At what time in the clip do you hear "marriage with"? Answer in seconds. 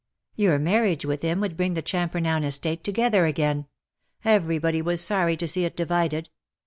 0.59-1.21